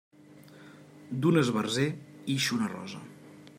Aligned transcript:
D'un 1.25 1.37
esbarzer 1.43 1.87
ix 2.37 2.51
una 2.59 2.73
rosa. 2.75 3.03